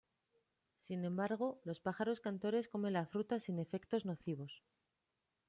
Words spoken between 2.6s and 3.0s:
comen